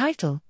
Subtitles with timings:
[0.00, 0.40] Title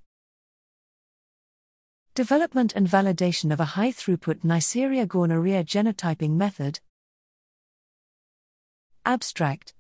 [2.15, 6.79] Development and validation of a high throughput Neisseria gonorrhoeae genotyping method.
[9.05, 9.75] Abstract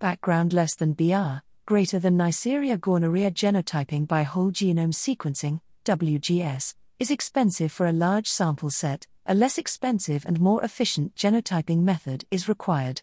[0.00, 7.12] Background less than BR, greater than Neisseria gonorrhoeae genotyping by whole genome sequencing, WGS, is
[7.12, 12.48] expensive for a large sample set, a less expensive and more efficient genotyping method is
[12.48, 13.02] required.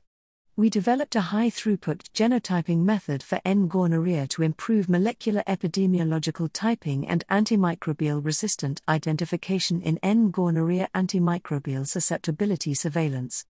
[0.58, 3.70] We developed a high throughput genotyping method for N.
[3.70, 10.30] gonorrhoeae to improve molecular epidemiological typing and antimicrobial resistant identification in N.
[10.30, 13.46] gonorrhoeae antimicrobial susceptibility surveillance.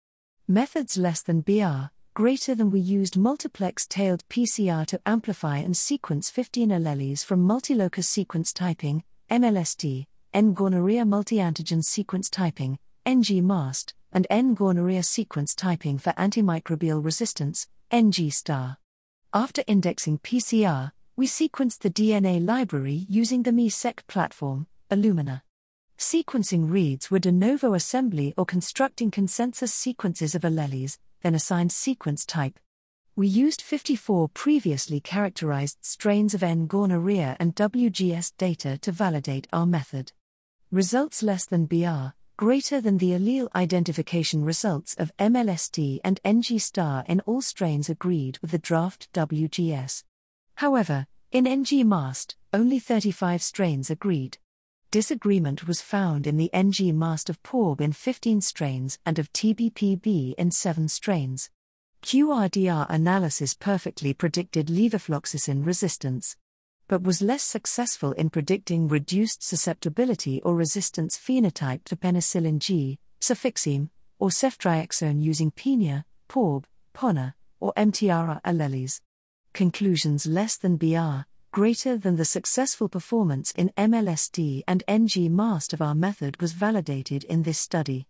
[0.47, 6.29] Methods less than BR, greater than we used multiplex tailed PCR to amplify and sequence
[6.29, 14.27] 15 alleles from multilocus sequence typing, MLST, N gonorrhoeae multi-antigen sequence typing, NG MAST, and
[14.29, 18.77] N gonorrhoeae sequence typing for antimicrobial resistance, NG star.
[19.33, 25.41] After indexing PCR, we sequenced the DNA library using the MiSeq platform, Illumina.
[25.97, 32.25] Sequencing reads were de novo assembly or constructing consensus sequences of alleles, then assigned sequence
[32.25, 32.59] type.
[33.15, 36.67] We used 54 previously characterized strains of N.
[36.67, 40.13] gonorrhoeae and WGS data to validate our method.
[40.71, 47.05] Results less than BR, greater than the allele identification results of MLST and NG star
[47.07, 50.03] in all strains agreed with the draft WGS.
[50.55, 54.39] However, in NG MAST, only 35 strains agreed.
[54.89, 60.33] Disagreement was found in the NG MAST of porB in 15 strains and of tbpB
[60.33, 61.51] in 7 strains.
[62.01, 66.35] QRDR analysis perfectly predicted levofloxacin resistance,
[66.91, 73.87] but was less successful in predicting reduced susceptibility or resistance phenotype to penicillin G, cefixime,
[74.19, 78.99] or ceftriaxone using penA, porB, ponA, or mtrR alleles.
[79.53, 85.81] Conclusions less than BR, greater than the successful performance in MLST and NG MAST of
[85.81, 88.05] our method was validated in this study.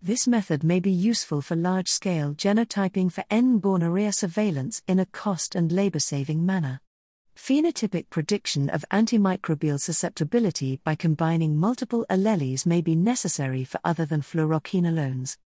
[0.00, 5.06] This method may be useful for large scale genotyping for N gonorrhoeae surveillance in a
[5.06, 6.80] cost and labor saving manner.
[7.40, 14.20] Phenotypic prediction of antimicrobial susceptibility by combining multiple alleles may be necessary for other than
[14.20, 15.38] fluoroquinolones.